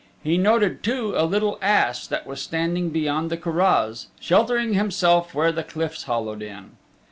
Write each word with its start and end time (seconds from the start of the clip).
He 0.23 0.35
noted 0.35 0.81
too 0.81 1.13
a 1.15 1.27
little 1.27 1.59
ass 1.61 2.07
that 2.07 2.25
was 2.25 2.41
standing 2.41 2.89
beyond 2.89 3.29
the 3.29 3.37
curraghs, 3.37 4.07
sheltering 4.19 4.73
himself 4.73 5.35
where 5.35 5.51
the 5.51 5.63
cliffs 5.63 6.05
hollowed 6.05 6.41
in. 6.41 6.71